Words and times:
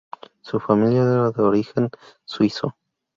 Su 0.41 0.59
familia 0.59 1.03
era 1.03 1.29
de 1.29 1.43
origen 1.43 1.91
suizo. 2.25 2.75